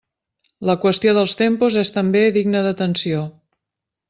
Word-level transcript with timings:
La 0.69 0.75
qüestió 0.85 1.13
dels 1.17 1.35
tempos 1.43 1.77
és 1.83 1.93
també 1.99 2.25
digna 2.39 2.65
d'atenció. 2.69 3.23